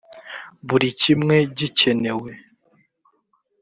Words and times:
burikimwe 0.67 1.35
gikenewe 1.57 2.31